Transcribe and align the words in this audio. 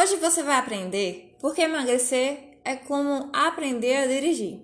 Hoje 0.00 0.14
você 0.14 0.44
vai 0.44 0.54
aprender 0.54 1.34
porque 1.40 1.62
emagrecer 1.62 2.60
é 2.64 2.76
como 2.76 3.30
aprender 3.32 3.96
a 3.96 4.06
dirigir. 4.06 4.60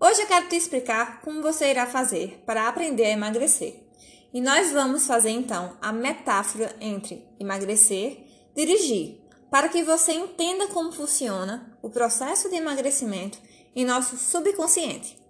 Hoje 0.00 0.22
eu 0.22 0.26
quero 0.26 0.48
te 0.48 0.56
explicar 0.56 1.20
como 1.20 1.42
você 1.42 1.68
irá 1.68 1.86
fazer 1.86 2.42
para 2.46 2.66
aprender 2.66 3.04
a 3.04 3.10
emagrecer. 3.10 3.84
E 4.32 4.40
nós 4.40 4.72
vamos 4.72 5.06
fazer 5.06 5.28
então 5.28 5.76
a 5.82 5.92
metáfora 5.92 6.74
entre 6.80 7.28
emagrecer 7.38 8.24
e 8.56 8.64
dirigir, 8.64 9.20
para 9.50 9.68
que 9.68 9.82
você 9.82 10.12
entenda 10.12 10.66
como 10.68 10.92
funciona 10.92 11.78
o 11.82 11.90
processo 11.90 12.48
de 12.48 12.56
emagrecimento 12.56 13.38
em 13.76 13.84
nosso 13.84 14.16
subconsciente. 14.16 15.22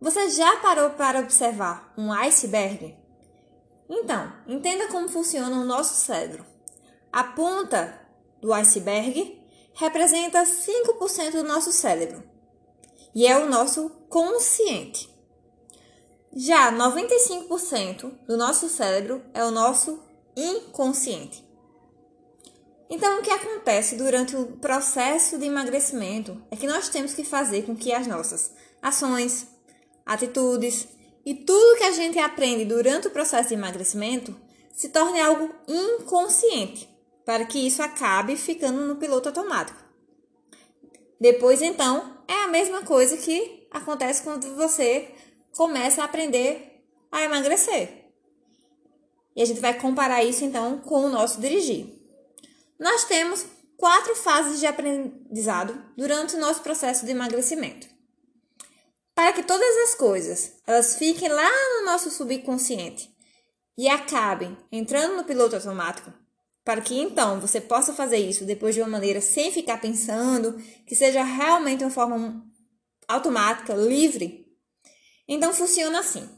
Você 0.00 0.28
já 0.30 0.56
parou 0.56 0.90
para 0.90 1.20
observar 1.20 1.94
um 1.96 2.12
iceberg? 2.12 2.96
Então, 3.88 4.32
entenda 4.48 4.88
como 4.88 5.08
funciona 5.08 5.54
o 5.54 5.64
nosso 5.64 5.94
cérebro. 6.04 6.57
A 7.12 7.24
ponta 7.24 8.00
do 8.40 8.52
iceberg 8.52 9.42
representa 9.72 10.42
5% 10.42 11.32
do 11.32 11.44
nosso 11.44 11.72
cérebro 11.72 12.22
e 13.14 13.26
é 13.26 13.38
o 13.38 13.48
nosso 13.48 13.90
consciente. 14.08 15.08
Já 16.34 16.70
95% 16.70 18.12
do 18.26 18.36
nosso 18.36 18.68
cérebro 18.68 19.22
é 19.32 19.42
o 19.44 19.50
nosso 19.50 20.02
inconsciente. 20.36 21.46
Então, 22.90 23.18
o 23.18 23.22
que 23.22 23.30
acontece 23.30 23.96
durante 23.96 24.36
o 24.36 24.46
processo 24.58 25.38
de 25.38 25.46
emagrecimento 25.46 26.42
é 26.50 26.56
que 26.56 26.66
nós 26.66 26.88
temos 26.88 27.14
que 27.14 27.24
fazer 27.24 27.62
com 27.64 27.76
que 27.76 27.92
as 27.92 28.06
nossas 28.06 28.52
ações, 28.82 29.46
atitudes 30.04 30.88
e 31.24 31.34
tudo 31.34 31.78
que 31.78 31.84
a 31.84 31.92
gente 31.92 32.18
aprende 32.18 32.64
durante 32.64 33.08
o 33.08 33.10
processo 33.10 33.48
de 33.48 33.54
emagrecimento 33.54 34.34
se 34.74 34.90
torne 34.90 35.20
algo 35.20 35.54
inconsciente 35.66 36.97
para 37.28 37.44
que 37.44 37.58
isso 37.58 37.82
acabe 37.82 38.36
ficando 38.36 38.86
no 38.86 38.96
piloto 38.96 39.28
automático. 39.28 39.78
Depois, 41.20 41.60
então, 41.60 42.24
é 42.26 42.44
a 42.44 42.48
mesma 42.48 42.80
coisa 42.84 43.18
que 43.18 43.68
acontece 43.70 44.22
quando 44.22 44.56
você 44.56 45.14
começa 45.52 46.00
a 46.00 46.06
aprender 46.06 46.86
a 47.12 47.22
emagrecer. 47.22 48.14
E 49.36 49.42
a 49.42 49.44
gente 49.44 49.60
vai 49.60 49.78
comparar 49.78 50.24
isso, 50.24 50.42
então, 50.42 50.78
com 50.78 51.04
o 51.04 51.10
nosso 51.10 51.38
dirigir. 51.38 52.00
Nós 52.80 53.04
temos 53.04 53.44
quatro 53.76 54.16
fases 54.16 54.58
de 54.58 54.66
aprendizado 54.66 55.78
durante 55.98 56.34
o 56.34 56.40
nosso 56.40 56.62
processo 56.62 57.04
de 57.04 57.10
emagrecimento. 57.10 57.86
Para 59.14 59.34
que 59.34 59.42
todas 59.42 59.76
as 59.90 59.94
coisas 59.94 60.62
elas 60.66 60.96
fiquem 60.96 61.28
lá 61.28 61.50
no 61.76 61.84
nosso 61.84 62.10
subconsciente 62.10 63.14
e 63.76 63.86
acabem 63.86 64.56
entrando 64.72 65.14
no 65.14 65.24
piloto 65.24 65.56
automático, 65.56 66.10
para 66.68 66.82
que 66.82 66.94
então 66.94 67.40
você 67.40 67.62
possa 67.62 67.94
fazer 67.94 68.18
isso 68.18 68.44
depois 68.44 68.74
de 68.74 68.82
uma 68.82 68.90
maneira 68.90 69.22
sem 69.22 69.50
ficar 69.50 69.80
pensando, 69.80 70.62
que 70.86 70.94
seja 70.94 71.24
realmente 71.24 71.82
uma 71.82 71.88
forma 71.88 72.44
automática, 73.08 73.72
livre. 73.72 74.46
Então 75.26 75.54
funciona 75.54 76.00
assim. 76.00 76.28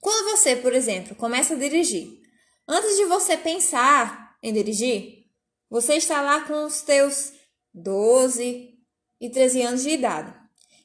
Quando 0.00 0.30
você, 0.30 0.54
por 0.54 0.72
exemplo, 0.72 1.16
começa 1.16 1.54
a 1.54 1.56
dirigir, 1.56 2.22
antes 2.68 2.96
de 2.96 3.04
você 3.06 3.36
pensar 3.36 4.36
em 4.40 4.52
dirigir, 4.52 5.24
você 5.68 5.94
está 5.94 6.22
lá 6.22 6.42
com 6.42 6.64
os 6.64 6.82
teus 6.82 7.32
12 7.74 8.78
e 9.20 9.28
13 9.28 9.62
anos 9.62 9.82
de 9.82 9.90
idade. 9.90 10.32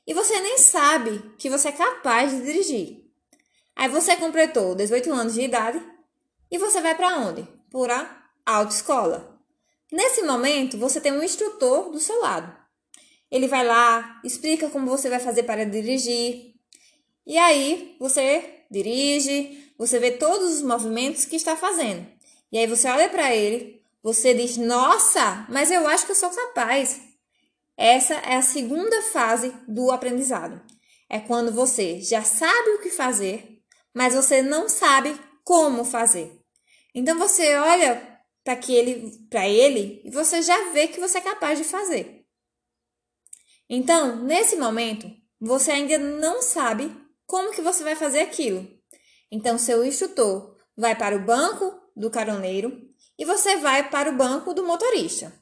E 0.08 0.16
você 0.16 0.42
nem 0.42 0.58
sabe 0.58 1.36
que 1.38 1.48
você 1.48 1.68
é 1.68 1.74
capaz 1.74 2.32
de 2.32 2.42
dirigir. 2.42 3.06
Aí 3.76 3.88
você 3.88 4.16
completou 4.16 4.74
18 4.74 5.14
anos 5.14 5.36
de 5.36 5.42
idade 5.42 5.80
e 6.50 6.58
você 6.58 6.82
vai 6.82 6.96
para 6.96 7.20
onde? 7.20 7.48
Para 7.70 8.18
autoescola. 8.48 9.38
Nesse 9.92 10.24
momento, 10.24 10.78
você 10.78 11.02
tem 11.02 11.12
um 11.12 11.24
instrutor 11.24 11.92
do 11.92 12.00
seu 12.00 12.22
lado. 12.22 12.56
Ele 13.30 13.48
vai 13.48 13.66
lá, 13.66 14.22
explica 14.24 14.70
como 14.70 14.90
você 14.90 15.10
vai 15.10 15.20
fazer 15.20 15.44
para 15.44 15.66
dirigir. 15.66 16.54
E 17.26 17.38
aí, 17.38 17.96
você 18.00 18.64
dirige, 18.72 19.74
você 19.78 20.00
vê 20.00 20.12
todos 20.12 20.56
os 20.56 20.62
movimentos 20.62 21.26
que 21.26 21.36
está 21.36 21.58
fazendo. 21.58 22.08
E 22.52 22.58
aí 22.58 22.66
você 22.66 22.88
olha 22.90 23.10
para 23.10 23.36
ele, 23.36 23.82
você 24.02 24.34
diz: 24.34 24.56
"Nossa, 24.56 25.46
mas 25.50 25.70
eu 25.70 25.86
acho 25.88 26.06
que 26.06 26.14
eu 26.14 26.16
sou 26.16 26.30
capaz". 26.30 27.02
Essa 27.76 28.16
é 28.16 28.36
a 28.36 28.42
segunda 28.42 29.02
fase 29.02 29.54
do 29.68 29.92
aprendizado. 29.92 30.62
É 31.10 31.20
quando 31.20 31.52
você 31.52 32.02
já 32.02 32.24
sabe 32.24 32.70
o 32.72 32.82
que 32.82 32.90
fazer, 32.90 33.62
mas 33.94 34.16
você 34.16 34.42
não 34.42 34.68
sabe 34.70 35.16
como 35.44 35.84
fazer. 35.84 36.40
Então 36.96 37.18
você 37.20 37.56
olha 37.56 38.17
para 38.48 38.56
que 38.56 38.74
ele 38.74 39.28
para 39.30 39.46
ele 39.46 40.02
e 40.06 40.10
você 40.10 40.42
já 40.42 40.72
vê 40.72 40.88
que 40.88 41.02
você 41.02 41.18
é 41.18 41.22
capaz 41.22 41.60
de 41.60 41.66
fazer. 41.66 42.26
Então, 43.70 44.24
nesse 44.24 44.56
momento, 44.56 45.12
você 45.38 45.72
ainda 45.72 45.98
não 45.98 46.42
sabe 46.42 46.96
como 47.26 47.52
que 47.52 47.62
você 47.62 47.84
vai 47.84 47.94
fazer 47.94 48.22
aquilo. 48.22 48.66
Então, 49.30 49.58
seu 49.58 49.84
instrutor 49.84 50.58
vai 50.78 50.98
para 50.98 51.18
o 51.18 51.26
banco 51.26 51.78
do 51.94 52.10
caroneiro 52.10 52.90
e 53.20 53.26
você 53.26 53.58
vai 53.58 53.90
para 53.90 54.10
o 54.10 54.16
banco 54.16 54.54
do 54.54 54.66
motorista. 54.66 55.34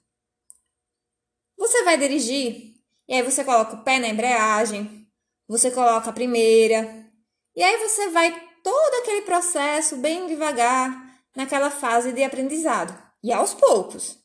Você 1.56 1.84
vai 1.84 2.00
dirigir 2.00 2.74
e 3.08 3.14
aí 3.14 3.22
você 3.22 3.44
coloca 3.44 3.76
o 3.76 3.84
pé 3.84 4.00
na 4.00 4.08
embreagem, 4.08 5.08
você 5.48 5.70
coloca 5.70 6.10
a 6.10 6.14
primeira 6.14 7.08
e 7.56 7.62
aí 7.62 7.88
você 7.88 8.10
vai 8.10 8.32
todo 8.64 8.96
aquele 8.96 9.22
processo 9.22 9.96
bem 9.98 10.26
devagar 10.26 11.05
naquela 11.36 11.70
fase 11.70 12.12
de 12.12 12.24
aprendizado. 12.24 12.98
E 13.24 13.32
aos 13.32 13.54
poucos. 13.54 14.18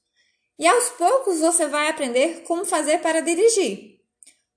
E 0.59 0.67
aos 0.67 0.91
poucos 0.91 1.41
você 1.41 1.67
vai 1.67 1.89
aprender 1.89 2.43
como 2.43 2.65
fazer 2.65 2.99
para 3.01 3.21
dirigir. 3.21 4.01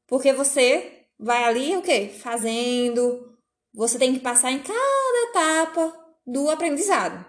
Porque 0.08 0.34
você 0.34 1.08
vai 1.18 1.44
ali 1.46 1.76
o 1.76 1.82
quê? 1.82 2.14
Fazendo. 2.22 3.38
Você 3.74 3.98
tem 3.98 4.14
que 4.14 4.20
passar 4.20 4.52
em 4.52 4.62
cada 4.62 5.30
etapa 5.30 5.98
do 6.28 6.50
aprendizado. 6.50 7.26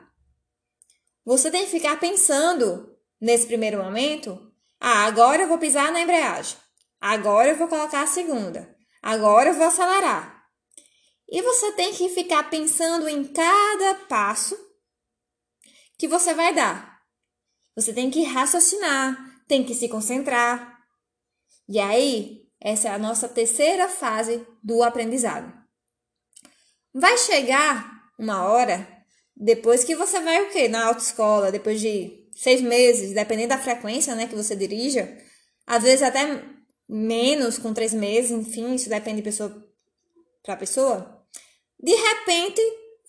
Você 1.24 1.50
tem 1.50 1.64
que 1.64 1.70
ficar 1.70 1.98
pensando 1.98 2.94
nesse 3.20 3.46
primeiro 3.46 3.82
momento: 3.82 4.52
ah, 4.80 5.04
agora 5.06 5.42
eu 5.42 5.48
vou 5.48 5.58
pisar 5.58 5.92
na 5.92 6.00
embreagem. 6.00 6.58
Agora 7.00 7.48
eu 7.48 7.56
vou 7.56 7.68
colocar 7.68 8.02
a 8.02 8.06
segunda. 8.06 8.74
Agora 9.02 9.50
eu 9.50 9.54
vou 9.54 9.66
acelerar. 9.66 10.44
E 11.28 11.40
você 11.42 11.72
tem 11.72 11.92
que 11.92 12.08
ficar 12.08 12.50
pensando 12.50 13.08
em 13.08 13.24
cada 13.24 13.94
passo 14.08 14.56
que 15.98 16.08
você 16.08 16.34
vai 16.34 16.54
dar. 16.54 17.00
Você 17.76 17.92
tem 17.92 18.10
que 18.10 18.22
raciocinar, 18.22 19.42
tem 19.48 19.64
que 19.64 19.74
se 19.74 19.88
concentrar. 19.88 20.78
E 21.68 21.78
aí, 21.80 22.42
essa 22.60 22.88
é 22.88 22.90
a 22.92 22.98
nossa 22.98 23.28
terceira 23.28 23.88
fase 23.88 24.46
do 24.62 24.82
aprendizado. 24.82 25.52
Vai 26.92 27.18
chegar 27.18 28.10
uma 28.18 28.44
hora 28.44 28.88
depois 29.36 29.82
que 29.82 29.96
você 29.96 30.20
vai 30.20 30.42
o 30.42 30.50
quê? 30.50 30.68
Na 30.68 30.86
autoescola, 30.86 31.50
depois 31.50 31.80
de 31.80 32.28
seis 32.36 32.60
meses, 32.60 33.12
dependendo 33.12 33.48
da 33.48 33.58
frequência 33.58 34.14
né, 34.14 34.26
que 34.26 34.34
você 34.34 34.54
dirija, 34.54 35.18
às 35.66 35.82
vezes 35.82 36.02
até 36.02 36.42
menos, 36.88 37.58
com 37.58 37.74
três 37.74 37.92
meses, 37.92 38.30
enfim, 38.30 38.74
isso 38.74 38.88
depende 38.88 39.16
de 39.16 39.22
pessoa 39.22 39.66
para 40.42 40.56
pessoa. 40.56 41.26
De 41.80 41.94
repente, 41.94 42.60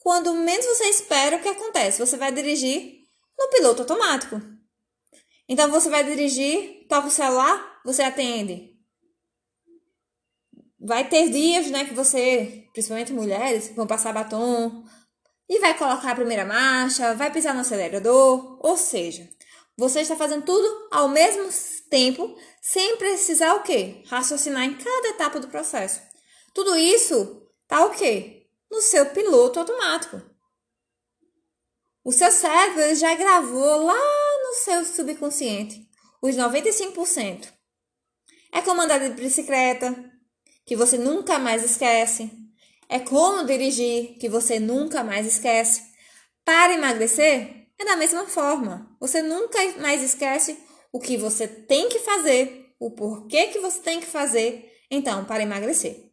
quando 0.05 0.35
menos 0.35 0.63
você 0.63 0.83
espera, 0.83 1.37
o 1.37 1.41
que 1.41 1.47
acontece? 1.47 1.97
Você 1.97 2.15
vai 2.15 2.31
dirigir 2.31 3.07
no 3.35 3.49
piloto 3.49 3.81
automático. 3.81 4.39
Então 5.49 5.71
você 5.71 5.89
vai 5.89 6.03
dirigir, 6.03 6.85
toca 6.87 7.07
o 7.07 7.09
celular, 7.11 7.81
você 7.83 8.03
atende. 8.03 8.77
Vai 10.79 11.09
ter 11.09 11.31
dias, 11.31 11.71
né, 11.71 11.85
que 11.85 11.95
você, 11.95 12.67
principalmente 12.71 13.11
mulheres, 13.13 13.73
vão 13.75 13.87
passar 13.87 14.13
batom 14.13 14.83
e 15.49 15.57
vai 15.57 15.75
colocar 15.75 16.11
a 16.11 16.15
primeira 16.15 16.45
marcha, 16.45 17.15
vai 17.15 17.31
pisar 17.31 17.55
no 17.55 17.61
acelerador, 17.61 18.59
ou 18.63 18.77
seja, 18.77 19.27
você 19.75 20.01
está 20.01 20.15
fazendo 20.15 20.45
tudo 20.45 20.87
ao 20.91 21.09
mesmo 21.09 21.49
tempo, 21.89 22.37
sem 22.61 22.95
precisar 22.97 23.55
o 23.55 23.63
quê? 23.63 24.03
Raciocinar 24.05 24.65
em 24.65 24.77
cada 24.77 25.07
etapa 25.07 25.39
do 25.39 25.47
processo. 25.47 25.99
Tudo 26.53 26.77
isso 26.77 27.49
tá 27.67 27.83
o 27.83 27.89
quê? 27.89 28.44
No 28.69 28.81
seu 28.81 29.05
piloto 29.07 29.59
automático. 29.59 30.21
O 32.03 32.11
seu 32.11 32.31
cérebro 32.31 32.93
já 32.95 33.15
gravou 33.15 33.85
lá 33.85 33.95
no 34.43 34.53
seu 34.53 34.85
subconsciente 34.85 35.89
os 36.21 36.35
95%. 36.35 37.53
É 38.51 38.61
como 38.61 38.81
andar 38.81 38.99
de 38.99 39.09
bicicleta, 39.21 39.93
que 40.65 40.75
você 40.75 40.97
nunca 40.97 41.37
mais 41.37 41.63
esquece. 41.63 42.31
É 42.89 42.99
como 42.99 43.45
dirigir, 43.45 44.17
que 44.17 44.29
você 44.29 44.59
nunca 44.59 45.03
mais 45.03 45.25
esquece. 45.27 45.83
Para 46.43 46.73
emagrecer, 46.73 47.67
é 47.77 47.85
da 47.85 47.95
mesma 47.95 48.25
forma. 48.27 48.95
Você 48.99 49.21
nunca 49.21 49.59
mais 49.79 50.01
esquece 50.01 50.57
o 50.91 50.99
que 50.99 51.17
você 51.17 51.47
tem 51.47 51.89
que 51.89 51.99
fazer, 51.99 52.73
o 52.79 52.91
porquê 52.91 53.47
que 53.47 53.59
você 53.59 53.79
tem 53.81 53.99
que 53.99 54.05
fazer, 54.05 54.71
então, 54.89 55.25
para 55.25 55.43
emagrecer. 55.43 56.11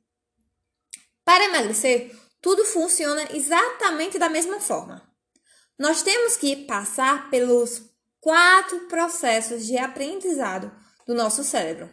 Para 1.25 1.45
emagrecer, 1.45 2.11
tudo 2.43 2.65
funciona 2.65 3.27
exatamente 3.31 4.19
da 4.19 4.29
mesma 4.29 4.61
forma. 4.61 5.09
Nós 5.79 6.03
temos 6.03 6.37
que 6.37 6.56
passar 6.67 7.31
pelos 7.31 7.91
quatro 8.21 8.81
processos 8.89 9.65
de 9.65 9.79
aprendizado 9.79 10.71
do 11.06 11.15
nosso 11.15 11.43
cérebro. 11.43 11.89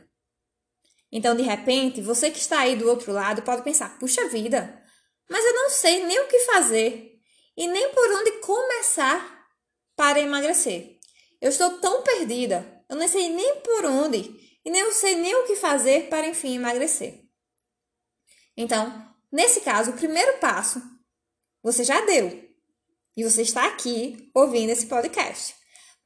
Então, 1.12 1.36
de 1.36 1.44
repente, 1.44 2.02
você 2.02 2.30
que 2.30 2.40
está 2.40 2.60
aí 2.60 2.76
do 2.76 2.90
outro 2.90 3.12
lado 3.12 3.44
pode 3.44 3.62
pensar: 3.62 3.98
puxa 4.00 4.28
vida, 4.28 4.84
mas 5.30 5.46
eu 5.46 5.54
não 5.54 5.70
sei 5.70 6.06
nem 6.06 6.20
o 6.20 6.28
que 6.28 6.40
fazer 6.40 7.20
e 7.56 7.68
nem 7.68 7.94
por 7.94 8.12
onde 8.12 8.32
começar 8.40 9.48
para 9.96 10.20
emagrecer. 10.20 11.00
Eu 11.40 11.50
estou 11.50 11.80
tão 11.80 12.04
perdida, 12.04 12.84
eu 12.90 12.96
não 12.96 13.08
sei 13.08 13.30
nem 13.30 13.62
por 13.62 13.86
onde 13.86 14.60
e 14.64 14.70
nem 14.70 14.82
eu 14.82 14.92
sei 14.92 15.16
nem 15.16 15.36
o 15.36 15.46
que 15.46 15.56
fazer 15.56 16.10
para 16.10 16.28
enfim 16.28 16.56
emagrecer. 16.56 17.24
Então, 18.56 19.09
nesse 19.32 19.62
caso, 19.62 19.92
o 19.92 19.98
primeiro 19.98 20.40
passo 20.40 20.82
você 21.62 21.84
já 21.84 22.02
deu 22.02 22.48
e 23.16 23.24
você 23.24 23.42
está 23.42 23.66
aqui 23.66 24.30
ouvindo 24.34 24.70
esse 24.70 24.88
podcast. 24.88 25.56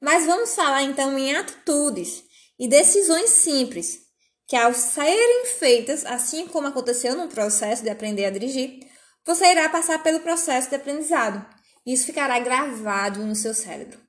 Mas 0.01 0.25
vamos 0.25 0.53
falar 0.53 0.83
então 0.83 1.17
em 1.17 1.35
atitudes 1.35 2.23
e 2.59 2.67
decisões 2.67 3.29
simples 3.29 3.99
que, 4.47 4.55
ao 4.55 4.73
serem 4.73 5.45
feitas, 5.45 6.05
assim 6.05 6.47
como 6.47 6.67
aconteceu 6.67 7.15
no 7.15 7.27
processo 7.27 7.83
de 7.83 7.89
aprender 7.89 8.25
a 8.25 8.29
dirigir, 8.29 8.79
você 9.25 9.45
irá 9.45 9.69
passar 9.69 10.01
pelo 10.03 10.19
processo 10.19 10.69
de 10.69 10.75
aprendizado 10.75 11.45
e 11.85 11.93
isso 11.93 12.05
ficará 12.05 12.39
gravado 12.39 13.25
no 13.25 13.35
seu 13.35 13.53
cérebro. 13.53 13.99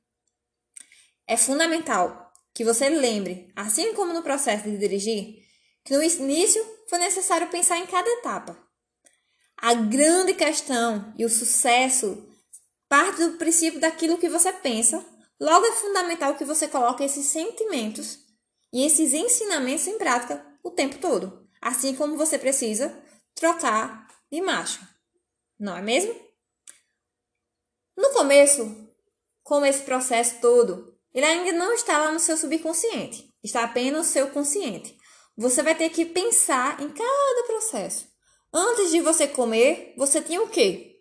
É 1.27 1.37
fundamental 1.37 2.33
que 2.55 2.65
você 2.65 2.89
lembre, 2.89 3.53
assim 3.57 3.95
como 3.95 4.13
no 4.13 4.23
processo 4.23 4.65
de 4.65 4.77
dirigir, 4.77 5.43
que 5.85 5.95
no 5.95 6.03
início 6.03 6.65
foi 6.89 6.99
necessário 6.99 7.49
pensar 7.49 7.79
em 7.79 7.87
cada 7.87 8.09
etapa. 8.09 8.64
A 9.67 9.73
grande 9.73 10.35
questão 10.35 11.15
e 11.17 11.25
o 11.25 11.31
sucesso 11.31 12.23
parte 12.87 13.25
do 13.25 13.39
princípio 13.39 13.81
daquilo 13.81 14.19
que 14.19 14.29
você 14.29 14.53
pensa, 14.53 15.03
logo 15.41 15.65
é 15.65 15.73
fundamental 15.73 16.35
que 16.35 16.45
você 16.45 16.69
coloque 16.69 17.03
esses 17.03 17.25
sentimentos 17.25 18.19
e 18.71 18.85
esses 18.85 19.15
ensinamentos 19.15 19.87
em 19.87 19.97
prática 19.97 20.45
o 20.63 20.71
tempo 20.71 20.99
todo, 20.99 21.49
assim 21.63 21.97
como 21.97 22.19
você 22.19 22.39
precisa 22.39 22.95
trocar 23.35 24.07
de 24.31 24.43
marcha. 24.43 24.87
Não 25.59 25.75
é 25.79 25.81
mesmo? 25.81 26.15
No 27.97 28.11
começo, 28.11 28.87
como 29.43 29.65
esse 29.65 29.81
processo 29.81 30.43
todo 30.43 30.95
ele 31.15 31.25
ainda 31.25 31.53
não 31.53 31.73
está 31.73 31.97
lá 31.97 32.13
no 32.13 32.21
seu 32.21 32.37
subconsciente, 32.37 33.33
está 33.43 33.65
apenas 33.65 33.99
no 33.99 34.05
seu 34.13 34.29
consciente. 34.29 34.95
Você 35.39 35.63
vai 35.63 35.75
ter 35.75 35.89
que 35.89 36.05
pensar 36.05 36.79
em 36.83 36.91
cada 36.91 37.47
processo. 37.47 38.13
Antes 38.57 38.93
de 38.93 39.01
você 39.01 39.27
comer, 39.27 39.95
você 39.97 40.23
tinha 40.23 40.41
o 40.41 40.49
quê? 40.49 41.01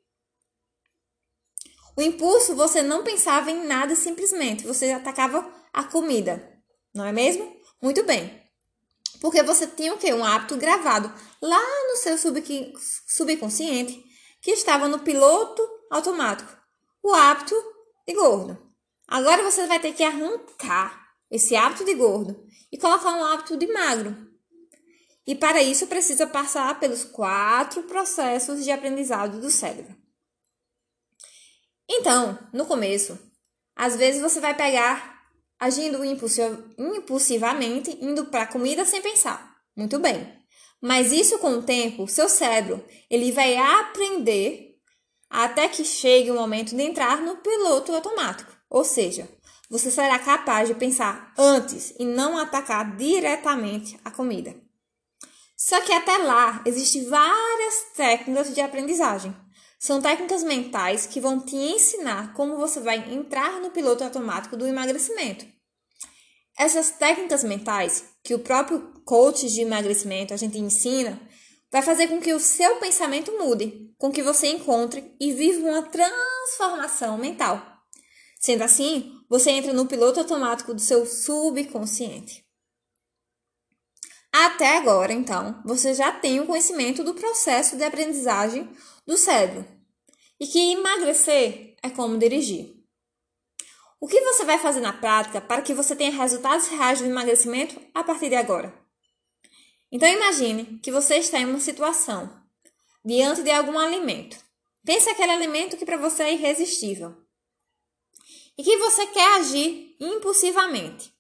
O 1.96 2.02
impulso, 2.02 2.56
você 2.56 2.82
não 2.82 3.04
pensava 3.04 3.52
em 3.52 3.68
nada 3.68 3.96
simplesmente, 3.96 4.66
você 4.66 4.92
atacava 4.92 5.48
a 5.72 5.84
comida, 5.84 6.52
não 6.96 7.06
é 7.06 7.12
mesmo? 7.12 7.56
Muito 7.80 8.04
bem. 8.04 8.42
Porque 9.22 9.44
você 9.44 9.68
tinha 9.68 9.94
o 9.94 10.00
quê? 10.00 10.12
Um 10.12 10.26
hábito 10.26 10.58
gravado 10.58 11.14
lá 11.40 11.62
no 11.90 11.96
seu 11.96 12.18
subconsciente, 13.08 14.04
que 14.42 14.50
estava 14.50 14.88
no 14.88 14.98
piloto 14.98 15.62
automático, 15.92 16.52
o 17.04 17.14
hábito 17.14 17.54
de 18.08 18.16
gordo. 18.16 18.58
Agora 19.08 19.44
você 19.44 19.68
vai 19.68 19.80
ter 19.80 19.94
que 19.94 20.04
arrancar 20.04 21.08
esse 21.30 21.56
hábito 21.56 21.86
de 21.86 21.94
gordo 21.94 22.48
e 22.72 22.80
colocar 22.80 23.12
um 23.12 23.24
hábito 23.24 23.56
de 23.56 23.68
magro. 23.68 24.33
E 25.26 25.36
para 25.36 25.64
isso 25.64 25.88
precisa 25.88 26.28
passar 26.28 26.80
pelos 26.80 27.04
quatro 27.04 27.84
processos 27.84 28.64
de 28.64 28.72
aprendizado 28.72 29.40
do 29.40 29.50
cérebro. 29.50 29.96
Então, 31.90 32.38
no 32.52 32.66
começo, 32.66 33.18
às 33.76 33.96
vezes 33.96 34.22
você 34.22 34.40
vai 34.40 34.56
pegar 34.56 35.22
agindo 35.60 36.04
impulsivamente, 36.04 37.98
indo 38.02 38.26
para 38.26 38.44
a 38.44 38.48
comida 38.48 38.84
sem 38.86 39.02
pensar. 39.02 39.56
Muito 39.76 39.98
bem. 40.00 40.32
Mas 40.82 41.14
isso 41.14 41.40
com 41.40 41.52
o 41.52 41.64
tempo, 41.64 42.08
seu 42.08 42.28
cérebro, 42.28 42.84
ele 43.10 43.32
vai 43.32 43.56
aprender 43.56 44.76
até 45.30 45.70
que 45.70 45.86
chegue 45.86 46.30
o 46.30 46.36
momento 46.36 46.76
de 46.76 46.82
entrar 46.84 47.22
no 47.22 47.38
piloto 47.38 47.96
automático. 47.96 48.52
Ou 48.70 48.84
seja, 48.84 49.30
você 49.70 49.90
será 49.90 50.20
capaz 50.20 50.68
de 50.68 50.76
pensar 50.76 51.34
antes 51.38 51.94
e 51.98 52.06
não 52.06 52.38
atacar 52.38 52.98
diretamente 52.98 53.98
a 54.04 54.12
comida. 54.12 54.54
Só 55.66 55.80
que 55.80 55.94
até 55.94 56.18
lá 56.18 56.62
existem 56.66 57.06
várias 57.06 57.86
técnicas 57.96 58.54
de 58.54 58.60
aprendizagem. 58.60 59.34
São 59.80 60.02
técnicas 60.02 60.44
mentais 60.44 61.06
que 61.06 61.22
vão 61.22 61.40
te 61.40 61.56
ensinar 61.56 62.34
como 62.34 62.58
você 62.58 62.82
vai 62.82 63.14
entrar 63.14 63.62
no 63.62 63.70
piloto 63.70 64.04
automático 64.04 64.58
do 64.58 64.68
emagrecimento. 64.68 65.46
Essas 66.60 66.92
técnicas 66.92 67.46
mentais 67.46 68.04
que 68.22 68.36
o 68.36 68.40
próprio 68.40 68.94
coach 69.06 69.48
de 69.48 69.62
emagrecimento 69.62 70.34
a 70.34 70.38
gente 70.38 70.60
ensina 70.60 71.18
vai 71.72 71.82
fazer 71.82 72.08
com 72.08 72.20
que 72.20 72.34
o 72.34 72.42
seu 72.42 72.76
pensamento 72.76 73.32
mude, 73.40 73.90
com 73.98 74.12
que 74.12 74.22
você 74.22 74.48
encontre 74.48 75.16
e 75.18 75.32
viva 75.32 75.66
uma 75.66 75.84
transformação 75.84 77.18
mental. 77.18 77.66
Sendo 78.38 78.64
assim, 78.64 79.14
você 79.30 79.52
entra 79.52 79.72
no 79.72 79.86
piloto 79.86 80.20
automático 80.20 80.74
do 80.74 80.82
seu 80.82 81.06
subconsciente. 81.06 82.43
Até 84.34 84.78
agora, 84.78 85.14
então, 85.14 85.62
você 85.64 85.94
já 85.94 86.12
tem 86.12 86.40
o 86.40 86.48
conhecimento 86.48 87.04
do 87.04 87.14
processo 87.14 87.78
de 87.78 87.84
aprendizagem 87.84 88.68
do 89.06 89.16
cérebro 89.16 89.64
e 90.40 90.48
que 90.48 90.72
emagrecer 90.72 91.76
é 91.84 91.90
como 91.92 92.18
dirigir. 92.18 92.74
O 94.02 94.08
que 94.08 94.20
você 94.22 94.44
vai 94.44 94.58
fazer 94.58 94.80
na 94.80 94.92
prática 94.92 95.40
para 95.40 95.62
que 95.62 95.76
você 95.76 95.96
tenha 95.96 96.12
resultados 96.12 96.68
reais 96.68 97.00
do 97.00 97.06
emagrecimento 97.06 97.80
a 97.94 98.04
partir 98.04 98.30
de 98.30 98.36
agora? 98.36 98.74
Então 99.92 100.10
imagine 100.10 100.80
que 100.80 100.92
você 100.92 101.18
está 101.18 101.38
em 101.38 101.46
uma 101.46 101.60
situação 101.60 102.42
diante 103.06 103.44
de 103.44 103.52
algum 103.52 103.78
alimento. 103.78 104.36
Pense 104.84 105.08
aquele 105.10 105.32
alimento 105.32 105.78
que 105.78 105.86
para 105.86 105.98
você 105.98 106.24
é 106.24 106.34
irresistível 106.34 107.16
e 108.58 108.64
que 108.64 108.78
você 108.78 109.06
quer 109.06 109.40
agir 109.40 109.96
impulsivamente. 110.00 111.13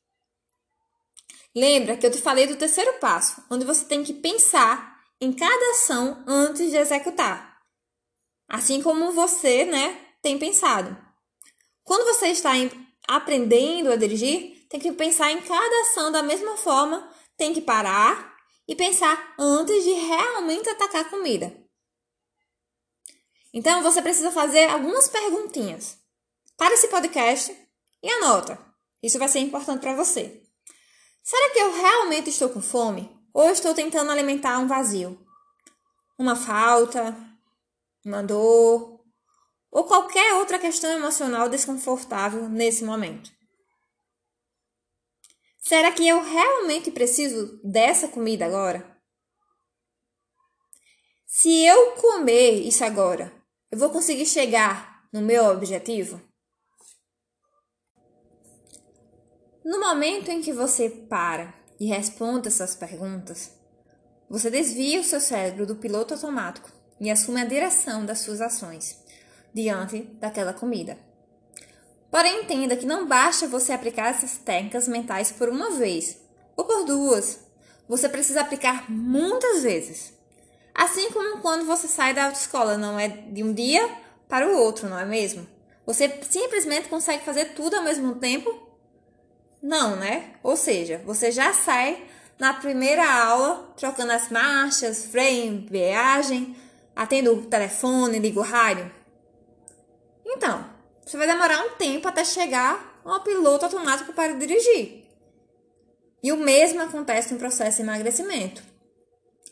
Lembra 1.55 1.95
que 1.95 2.05
eu 2.05 2.11
te 2.11 2.21
falei 2.21 2.47
do 2.47 2.55
terceiro 2.55 2.93
passo, 2.99 3.43
onde 3.49 3.65
você 3.65 3.85
tem 3.85 4.03
que 4.03 4.13
pensar 4.13 4.99
em 5.21 5.31
cada 5.31 5.71
ação 5.71 6.23
antes 6.27 6.71
de 6.71 6.77
executar. 6.77 7.61
Assim 8.47 8.81
como 8.81 9.11
você, 9.11 9.63
né, 9.65 9.99
tem 10.21 10.39
pensado. 10.39 10.97
Quando 11.83 12.05
você 12.05 12.27
está 12.27 12.51
aprendendo 13.07 13.91
a 13.91 13.95
dirigir, 13.95 14.65
tem 14.67 14.79
que 14.79 14.91
pensar 14.91 15.31
em 15.31 15.41
cada 15.41 15.81
ação 15.81 16.11
da 16.11 16.23
mesma 16.23 16.57
forma, 16.57 17.07
tem 17.37 17.53
que 17.53 17.61
parar 17.61 18.35
e 18.67 18.75
pensar 18.75 19.35
antes 19.37 19.83
de 19.83 19.91
realmente 19.91 20.69
atacar 20.69 21.01
a 21.01 21.09
comida. 21.09 21.55
Então 23.53 23.83
você 23.83 24.01
precisa 24.01 24.31
fazer 24.31 24.69
algumas 24.69 25.07
perguntinhas 25.07 25.97
para 26.57 26.73
esse 26.73 26.87
podcast 26.87 27.55
e 28.01 28.09
anota. 28.09 28.57
Isso 29.01 29.19
vai 29.19 29.27
ser 29.27 29.39
importante 29.39 29.81
para 29.81 29.95
você. 29.95 30.41
Será 31.23 31.53
que 31.53 31.59
eu 31.59 31.71
realmente 31.71 32.29
estou 32.29 32.49
com 32.49 32.61
fome? 32.61 33.09
Ou 33.33 33.49
estou 33.49 33.73
tentando 33.73 34.11
alimentar 34.11 34.59
um 34.59 34.67
vazio? 34.67 35.17
Uma 36.19 36.35
falta? 36.35 37.15
Uma 38.05 38.21
dor? 38.21 38.99
Ou 39.71 39.85
qualquer 39.85 40.33
outra 40.33 40.59
questão 40.59 40.91
emocional 40.91 41.47
desconfortável 41.47 42.49
nesse 42.49 42.83
momento? 42.83 43.31
Será 45.57 45.93
que 45.93 46.05
eu 46.05 46.21
realmente 46.21 46.91
preciso 46.91 47.57
dessa 47.63 48.09
comida 48.09 48.45
agora? 48.45 48.85
Se 51.25 51.65
eu 51.65 51.93
comer 51.93 52.67
isso 52.67 52.83
agora, 52.83 53.33
eu 53.71 53.79
vou 53.79 53.89
conseguir 53.89 54.25
chegar 54.25 55.07
no 55.11 55.21
meu 55.21 55.45
objetivo? 55.45 56.21
No 59.63 59.79
momento 59.79 60.29
em 60.29 60.41
que 60.41 60.51
você 60.51 60.89
para 60.89 61.53
e 61.79 61.85
responde 61.85 62.49
essas 62.49 62.75
perguntas, 62.75 63.51
você 64.29 64.49
desvia 64.49 64.99
o 64.99 65.03
seu 65.05 65.21
cérebro 65.21 65.65
do 65.65 65.77
piloto 65.77 66.13
automático 66.13 66.69
e 66.99 67.09
assume 67.09 67.39
a 67.39 67.45
direção 67.45 68.05
das 68.05 68.19
suas 68.19 68.41
ações 68.41 69.01
diante 69.53 70.01
daquela 70.19 70.53
comida. 70.53 70.97
Porém, 72.11 72.41
entenda 72.41 72.75
que 72.75 72.85
não 72.85 73.07
basta 73.07 73.47
você 73.47 73.71
aplicar 73.71 74.09
essas 74.09 74.37
técnicas 74.37 74.87
mentais 74.87 75.31
por 75.31 75.47
uma 75.47 75.71
vez 75.71 76.17
ou 76.57 76.65
por 76.65 76.83
duas. 76.83 77.39
Você 77.87 78.09
precisa 78.09 78.41
aplicar 78.41 78.91
muitas 78.91 79.63
vezes. 79.63 80.13
Assim 80.75 81.09
como 81.11 81.39
quando 81.39 81.65
você 81.65 81.87
sai 81.87 82.13
da 82.13 82.25
autoescola, 82.25 82.77
não 82.77 82.99
é 82.99 83.07
de 83.07 83.41
um 83.41 83.53
dia 83.53 83.89
para 84.27 84.45
o 84.45 84.57
outro, 84.57 84.89
não 84.89 84.99
é 84.99 85.05
mesmo? 85.05 85.47
Você 85.85 86.19
simplesmente 86.29 86.89
consegue 86.89 87.23
fazer 87.23 87.53
tudo 87.53 87.77
ao 87.77 87.83
mesmo 87.83 88.15
tempo 88.15 88.62
não, 89.63 89.95
né? 89.95 90.35
Ou 90.43 90.57
seja, 90.57 91.01
você 91.05 91.31
já 91.31 91.53
sai 91.53 92.05
na 92.37 92.53
primeira 92.53 93.09
aula 93.09 93.73
trocando 93.77 94.11
as 94.11 94.29
marchas, 94.29 95.05
freio, 95.05 95.45
embreagem, 95.45 96.53
atendo 96.93 97.33
o 97.33 97.45
telefone, 97.45 98.19
ligo 98.19 98.41
o 98.41 98.43
rádio. 98.43 98.91
Então, 100.25 100.69
você 101.05 101.15
vai 101.15 101.27
demorar 101.27 101.63
um 101.65 101.69
tempo 101.77 102.09
até 102.09 102.25
chegar 102.25 103.01
ao 103.05 103.23
piloto 103.23 103.63
automático 103.63 104.11
para 104.11 104.33
dirigir. 104.33 105.05
E 106.21 106.31
o 106.33 106.37
mesmo 106.37 106.81
acontece 106.81 107.33
no 107.33 107.39
processo 107.39 107.77
de 107.77 107.83
emagrecimento. 107.83 108.61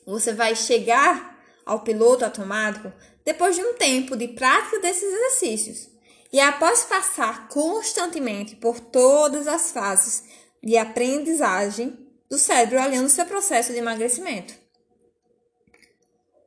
Você 0.05 0.33
vai 0.33 0.55
chegar 0.55 1.39
ao 1.65 1.81
piloto 1.81 2.25
automático 2.25 2.91
depois 3.23 3.55
de 3.55 3.61
um 3.61 3.75
tempo 3.75 4.17
de 4.17 4.27
prática 4.27 4.79
desses 4.79 5.03
exercícios. 5.03 5.90
E 6.31 6.39
após 6.39 6.83
passar 6.85 7.47
constantemente 7.49 8.55
por 8.55 8.79
todas 8.79 9.47
as 9.47 9.71
fases 9.71 10.23
de 10.63 10.77
aprendizagem 10.77 11.97
do 12.29 12.37
cérebro 12.37 12.81
olhando 12.81 13.09
seu 13.09 13.25
processo 13.25 13.73
de 13.73 13.79
emagrecimento. 13.79 14.53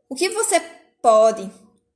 O 0.09 0.14
que 0.14 0.31
você 0.31 0.61
pode 1.03 1.50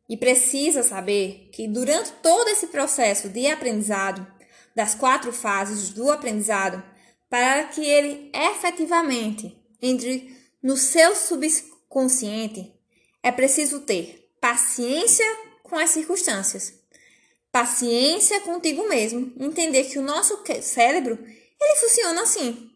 e 0.08 0.16
precisa 0.16 0.82
saber 0.82 1.50
que 1.52 1.68
durante 1.68 2.10
todo 2.22 2.48
esse 2.48 2.66
processo 2.68 3.28
de 3.28 3.46
aprendizado, 3.46 4.26
das 4.74 4.94
quatro 4.94 5.32
fases 5.32 5.90
do 5.90 6.10
aprendizado, 6.10 6.82
para 7.28 7.64
que 7.64 7.84
ele 7.84 8.30
efetivamente 8.34 9.56
entre 9.80 10.36
no 10.62 10.76
seu 10.76 11.14
subconsciente, 11.14 12.74
é 13.22 13.30
preciso 13.30 13.80
ter 13.80 14.30
paciência 14.40 15.24
com 15.62 15.76
as 15.76 15.90
circunstâncias, 15.90 16.74
paciência 17.58 18.40
contigo 18.42 18.88
mesmo, 18.88 19.32
entender 19.36 19.82
que 19.84 19.98
o 19.98 20.02
nosso 20.02 20.44
cérebro 20.62 21.18
ele 21.60 21.80
funciona 21.80 22.22
assim, 22.22 22.70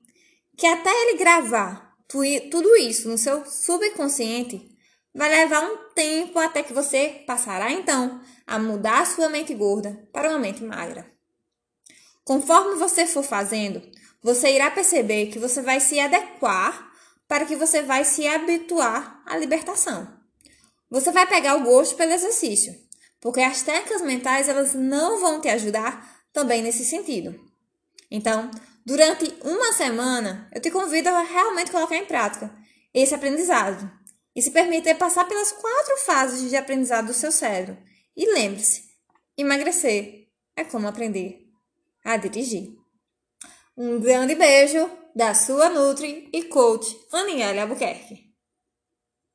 que 0.56 0.66
até 0.66 0.90
ele 0.90 1.18
gravar 1.18 1.96
tudo 2.50 2.76
isso 2.76 3.08
no 3.08 3.16
seu 3.16 3.46
subconsciente 3.46 4.68
vai 5.14 5.30
levar 5.30 5.62
um 5.62 5.76
tempo 5.94 6.36
até 6.40 6.64
que 6.64 6.72
você 6.72 7.22
passará 7.24 7.70
então 7.70 8.20
a 8.44 8.58
mudar 8.58 9.02
a 9.02 9.06
sua 9.06 9.28
mente 9.28 9.54
gorda 9.54 10.08
para 10.12 10.28
uma 10.30 10.38
mente 10.40 10.64
magra. 10.64 11.08
Conforme 12.24 12.74
você 12.74 13.06
for 13.06 13.22
fazendo, 13.22 13.80
você 14.20 14.50
irá 14.52 14.68
perceber 14.68 15.26
que 15.26 15.38
você 15.38 15.62
vai 15.62 15.78
se 15.78 16.00
adequar 16.00 16.90
para 17.28 17.46
que 17.46 17.54
você 17.54 17.82
vai 17.82 18.04
se 18.04 18.26
habituar 18.26 19.22
à 19.26 19.36
libertação. 19.36 20.12
Você 20.90 21.12
vai 21.12 21.26
pegar 21.26 21.54
o 21.54 21.62
gosto 21.62 21.94
pelo 21.94 22.12
exercício, 22.12 22.74
porque 23.22 23.40
as 23.40 23.62
técnicas 23.62 24.02
mentais 24.02 24.48
elas 24.48 24.74
não 24.74 25.18
vão 25.18 25.40
te 25.40 25.48
ajudar 25.48 26.22
também 26.30 26.60
nesse 26.60 26.84
sentido. 26.84 27.34
Então, 28.10 28.50
durante 28.84 29.34
uma 29.42 29.72
semana, 29.72 30.50
eu 30.54 30.60
te 30.60 30.70
convido 30.70 31.08
a 31.08 31.22
realmente 31.22 31.70
colocar 31.70 31.96
em 31.96 32.04
prática 32.04 32.54
esse 32.92 33.14
aprendizado 33.14 33.90
e 34.36 34.42
se 34.42 34.50
permitir 34.50 34.96
passar 34.96 35.24
pelas 35.24 35.52
quatro 35.52 35.96
fases 36.04 36.50
de 36.50 36.56
aprendizado 36.56 37.06
do 37.06 37.14
seu 37.14 37.32
cérebro. 37.32 37.78
E 38.14 38.30
lembre-se, 38.34 38.84
emagrecer 39.38 40.28
é 40.54 40.64
como 40.64 40.88
aprender 40.88 41.48
a 42.04 42.18
dirigir. 42.18 42.76
Um 43.74 43.98
grande 43.98 44.34
beijo! 44.34 45.00
da 45.14 45.34
sua 45.34 45.68
Nutri 45.68 46.28
e 46.32 46.44
coach 46.44 46.96
Aniele 47.12 47.60
Albuquerque. 47.60 48.31